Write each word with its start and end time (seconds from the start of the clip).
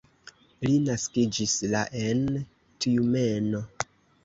Li 0.67 0.71
naskiĝis 0.87 1.53
la 1.75 1.83
en 2.01 2.25
Tjumeno. 2.41 3.65